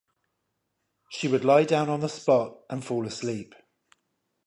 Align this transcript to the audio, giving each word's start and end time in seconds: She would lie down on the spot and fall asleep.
She 1.11 1.27
would 1.27 1.45
lie 1.45 1.63
down 1.63 1.87
on 1.87 1.99
the 1.99 2.09
spot 2.09 2.57
and 2.71 2.83
fall 2.83 3.05
asleep. 3.05 3.53